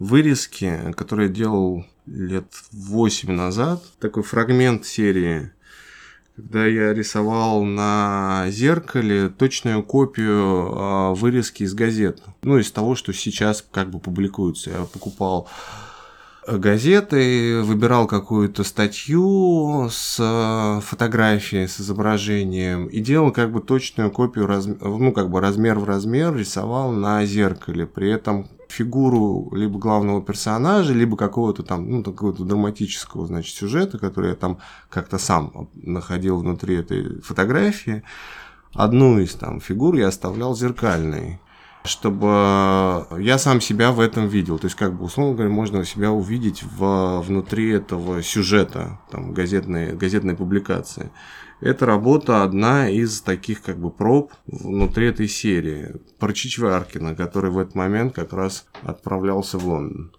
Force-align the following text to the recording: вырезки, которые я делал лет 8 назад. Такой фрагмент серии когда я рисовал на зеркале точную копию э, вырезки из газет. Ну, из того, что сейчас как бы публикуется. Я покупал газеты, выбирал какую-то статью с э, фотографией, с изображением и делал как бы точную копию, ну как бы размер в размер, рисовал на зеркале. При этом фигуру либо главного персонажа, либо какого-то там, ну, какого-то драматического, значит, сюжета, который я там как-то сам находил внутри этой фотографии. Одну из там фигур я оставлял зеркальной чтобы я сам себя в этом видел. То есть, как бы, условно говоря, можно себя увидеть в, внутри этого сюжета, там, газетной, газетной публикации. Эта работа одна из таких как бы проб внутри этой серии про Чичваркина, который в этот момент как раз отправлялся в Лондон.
вырезки, 0.00 0.92
которые 0.96 1.28
я 1.28 1.34
делал 1.34 1.86
лет 2.06 2.46
8 2.72 3.30
назад. 3.30 3.84
Такой 4.00 4.24
фрагмент 4.24 4.84
серии 4.84 5.52
когда 6.36 6.64
я 6.64 6.94
рисовал 6.94 7.64
на 7.64 8.46
зеркале 8.48 9.28
точную 9.28 9.82
копию 9.82 10.72
э, 10.72 11.14
вырезки 11.14 11.64
из 11.64 11.74
газет. 11.74 12.22
Ну, 12.42 12.56
из 12.56 12.72
того, 12.72 12.94
что 12.94 13.12
сейчас 13.12 13.62
как 13.70 13.90
бы 13.90 13.98
публикуется. 13.98 14.70
Я 14.70 14.84
покупал 14.84 15.48
газеты, 16.46 17.60
выбирал 17.62 18.06
какую-то 18.06 18.64
статью 18.64 19.88
с 19.90 20.16
э, 20.18 20.80
фотографией, 20.80 21.66
с 21.66 21.80
изображением 21.80 22.86
и 22.86 23.00
делал 23.00 23.32
как 23.32 23.52
бы 23.52 23.60
точную 23.60 24.10
копию, 24.10 24.48
ну 24.80 25.12
как 25.12 25.30
бы 25.30 25.40
размер 25.40 25.78
в 25.78 25.84
размер, 25.84 26.34
рисовал 26.34 26.92
на 26.92 27.24
зеркале. 27.26 27.86
При 27.86 28.10
этом 28.10 28.48
фигуру 28.70 29.50
либо 29.52 29.78
главного 29.78 30.22
персонажа, 30.22 30.92
либо 30.92 31.16
какого-то 31.16 31.62
там, 31.62 31.88
ну, 31.90 32.02
какого-то 32.02 32.44
драматического, 32.44 33.26
значит, 33.26 33.54
сюжета, 33.54 33.98
который 33.98 34.30
я 34.30 34.36
там 34.36 34.58
как-то 34.88 35.18
сам 35.18 35.68
находил 35.74 36.38
внутри 36.38 36.76
этой 36.76 37.20
фотографии. 37.20 38.02
Одну 38.74 39.18
из 39.18 39.34
там 39.34 39.60
фигур 39.60 39.96
я 39.96 40.08
оставлял 40.08 40.54
зеркальной 40.54 41.40
чтобы 41.84 43.06
я 43.18 43.38
сам 43.38 43.60
себя 43.60 43.92
в 43.92 44.00
этом 44.00 44.28
видел. 44.28 44.58
То 44.58 44.66
есть, 44.66 44.76
как 44.76 44.94
бы, 44.94 45.04
условно 45.04 45.34
говоря, 45.34 45.50
можно 45.50 45.84
себя 45.84 46.10
увидеть 46.10 46.62
в, 46.62 47.20
внутри 47.20 47.70
этого 47.70 48.22
сюжета, 48.22 49.00
там, 49.10 49.32
газетной, 49.32 49.94
газетной 49.94 50.36
публикации. 50.36 51.10
Эта 51.60 51.84
работа 51.84 52.42
одна 52.42 52.88
из 52.88 53.20
таких 53.20 53.60
как 53.60 53.78
бы 53.78 53.90
проб 53.90 54.32
внутри 54.46 55.08
этой 55.08 55.28
серии 55.28 55.96
про 56.18 56.32
Чичваркина, 56.32 57.14
который 57.14 57.50
в 57.50 57.58
этот 57.58 57.74
момент 57.74 58.14
как 58.14 58.32
раз 58.32 58.66
отправлялся 58.82 59.58
в 59.58 59.66
Лондон. 59.66 60.08